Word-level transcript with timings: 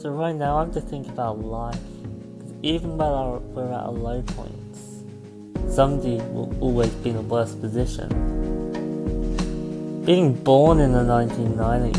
So 0.00 0.08
right 0.08 0.34
now 0.34 0.56
I 0.56 0.60
have 0.60 0.72
to 0.72 0.80
think 0.80 1.08
about 1.08 1.44
life. 1.44 1.78
even 2.62 2.96
when 2.96 3.38
we're 3.52 3.68
at 3.70 3.80
our 3.80 3.92
low 3.92 4.22
points, 4.22 5.04
somebody 5.68 6.16
will 6.32 6.56
always 6.58 6.88
be 7.04 7.10
in 7.10 7.16
a 7.16 7.20
worse 7.20 7.54
position. 7.54 8.08
Being 10.06 10.32
born 10.42 10.80
in 10.80 10.92
the 10.92 11.00
1990s, 11.00 11.92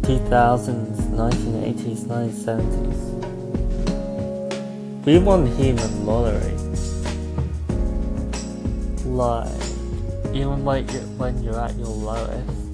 2000s, 0.00 0.96
1980s, 1.14 2.02
1970s, 2.10 3.00
we 5.04 5.20
won 5.20 5.44
the 5.44 5.50
human 5.54 6.04
lottery. 6.04 6.56
Like, 9.06 9.54
even 10.34 10.64
you're, 10.92 11.06
when 11.16 11.44
you're 11.44 11.60
at 11.60 11.76
your 11.76 11.86
lowest, 11.86 12.72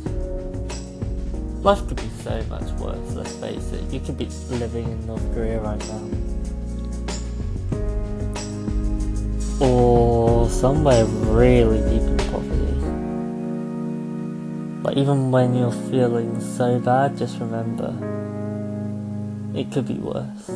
life 1.62 1.86
could 1.88 1.96
be 1.96 2.08
so 2.22 2.42
much 2.44 2.70
worse, 2.80 3.14
let's 3.14 3.34
face 3.36 3.72
it. 3.72 3.92
You 3.92 4.00
could 4.00 4.16
be 4.16 4.26
living 4.50 4.84
in 4.84 5.06
North 5.06 5.34
Korea 5.34 5.60
right 5.60 5.78
now. 5.78 6.02
Or 9.60 10.48
somewhere 10.48 11.04
really 11.04 11.80
deep 11.90 12.02
in 12.02 12.16
poverty. 12.30 12.74
But 14.82 14.96
even 14.96 15.30
when 15.32 15.54
you're 15.54 15.72
feeling 15.90 16.40
so 16.40 16.78
bad, 16.78 17.18
just 17.18 17.38
remember, 17.40 17.92
it 19.58 19.72
could 19.72 19.86
be 19.88 19.94
worse. 19.94 20.50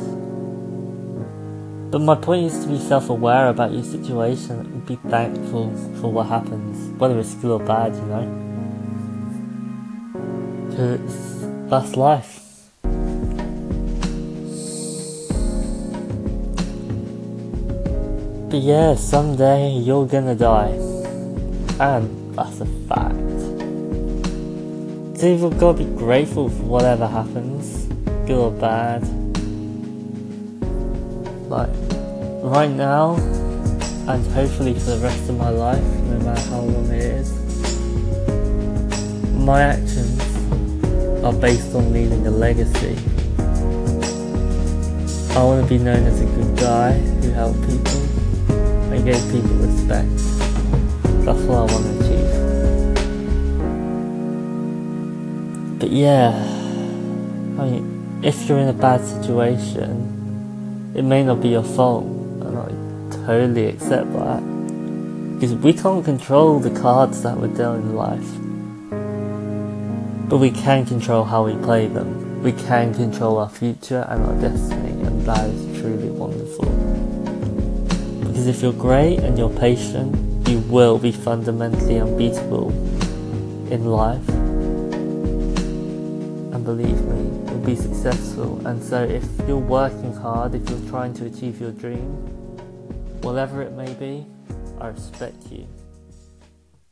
But 1.91 1.99
my 1.99 2.15
point 2.15 2.45
is 2.45 2.63
to 2.63 2.71
be 2.71 2.79
self-aware 2.79 3.49
about 3.49 3.71
your 3.71 3.83
situation 3.83 4.59
and 4.59 4.85
be 4.85 4.95
thankful 5.09 5.69
for 5.99 6.11
what 6.11 6.27
happens, 6.27 6.97
whether 6.97 7.19
it's 7.19 7.35
good 7.35 7.51
or 7.51 7.59
bad, 7.59 7.93
you 7.93 8.01
know? 8.03 8.52
Because 10.73 11.69
that's 11.69 11.95
life. 11.95 12.39
But 18.49 18.61
yeah, 18.61 18.95
someday 18.95 19.69
you're 19.71 20.07
gonna 20.07 20.33
die. 20.33 20.73
And 21.79 22.35
that's 22.35 22.59
a 22.61 22.65
fact. 22.89 23.13
So 25.19 25.27
you've 25.27 25.59
got 25.59 25.77
to 25.77 25.83
be 25.83 25.89
grateful 25.95 26.49
for 26.49 26.63
whatever 26.63 27.07
happens, 27.07 27.85
good 28.25 28.31
or 28.31 28.49
bad. 28.49 29.03
Like, 31.49 31.69
right 32.41 32.71
now, 32.71 33.17
and 34.07 34.25
hopefully 34.33 34.73
for 34.73 34.97
the 34.97 34.99
rest 35.03 35.29
of 35.29 35.37
my 35.37 35.49
life, 35.49 35.83
no 35.83 36.17
matter 36.19 36.49
how 36.49 36.61
long 36.61 36.87
it 36.91 37.03
is, 37.03 37.31
my 39.37 39.61
actions 39.61 40.12
are 41.23 41.33
based 41.33 41.73
on 41.73 41.93
leaving 41.93 42.27
a 42.27 42.31
legacy. 42.31 42.97
I 45.35 45.43
want 45.43 45.63
to 45.63 45.69
be 45.69 45.77
known 45.77 46.03
as 46.05 46.19
a 46.19 46.25
good 46.25 46.57
guy 46.57 46.91
who 46.91 47.31
helped 47.31 47.61
people 47.61 48.01
and 48.91 49.05
gave 49.05 49.23
people 49.31 49.55
respect. 49.55 50.09
That's 51.25 51.41
what 51.43 51.57
I 51.57 51.65
want 51.71 51.85
to 51.85 51.91
achieve. 51.99 52.29
But 55.79 55.91
yeah, 55.91 56.31
I 57.57 57.69
mean, 57.69 58.19
if 58.21 58.47
you're 58.47 58.59
in 58.59 58.67
a 58.67 58.73
bad 58.73 59.01
situation, 59.05 60.91
it 60.93 61.03
may 61.03 61.23
not 61.23 61.41
be 61.41 61.49
your 61.49 61.63
fault, 61.63 62.03
and 62.05 62.57
I 62.57 62.67
totally 63.25 63.67
accept 63.67 64.11
that. 64.13 64.43
Because 65.35 65.55
we 65.55 65.71
can't 65.73 66.03
control 66.03 66.59
the 66.59 66.69
cards 66.79 67.21
that 67.23 67.37
we're 67.37 67.47
dealt 67.47 67.77
in 67.77 67.95
life. 67.95 68.29
But 70.33 70.39
we 70.39 70.49
can 70.49 70.83
control 70.83 71.23
how 71.25 71.45
we 71.45 71.53
play 71.63 71.85
them. 71.85 72.41
We 72.41 72.53
can 72.53 72.91
control 72.91 73.37
our 73.37 73.47
future 73.47 74.03
and 74.09 74.25
our 74.25 74.33
destiny, 74.41 74.89
and 75.05 75.21
that 75.27 75.47
is 75.47 75.79
truly 75.79 76.09
wonderful. 76.09 76.65
Because 78.19 78.47
if 78.47 78.63
you're 78.63 78.73
great 78.73 79.19
and 79.19 79.37
you're 79.37 79.55
patient, 79.59 80.47
you 80.47 80.57
will 80.61 80.97
be 80.97 81.11
fundamentally 81.11 81.99
unbeatable 81.99 82.71
in 83.71 83.85
life. 83.85 84.27
And 86.51 86.65
believe 86.65 86.99
me, 87.03 87.51
you'll 87.51 87.59
be 87.59 87.75
successful. 87.75 88.59
And 88.65 88.81
so 88.83 89.03
if 89.03 89.23
you're 89.47 89.57
working 89.59 90.15
hard, 90.15 90.55
if 90.55 90.67
you're 90.67 90.89
trying 90.89 91.13
to 91.13 91.27
achieve 91.27 91.61
your 91.61 91.73
dream, 91.73 92.09
whatever 93.21 93.61
it 93.61 93.73
may 93.73 93.93
be, 93.93 94.25
I 94.81 94.87
respect 94.87 95.51
you. 95.51 95.67